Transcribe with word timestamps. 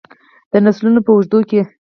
د 0.51 0.53
نسلونو 0.65 0.99
په 1.05 1.11
اوږدو 1.13 1.39
کې. 1.49 1.61